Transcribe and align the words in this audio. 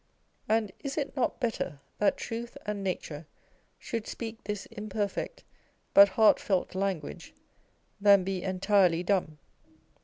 And 0.49 0.71
is 0.79 0.97
it 0.97 1.15
not 1.15 1.39
better 1.39 1.79
that 1.99 2.17
truth 2.17 2.57
and 2.65 2.83
nature 2.83 3.27
should 3.77 4.07
speak 4.07 4.43
this 4.45 4.65
imperfect 4.65 5.43
but 5.93 6.09
heartfelt 6.09 6.73
language, 6.73 7.35
than 7.99 8.23
be 8.23 8.41
entirely 8.41 9.03
dumb 9.03 9.37